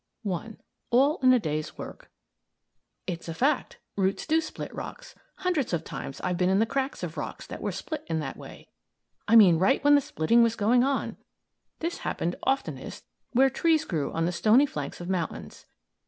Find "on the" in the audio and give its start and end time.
14.11-14.31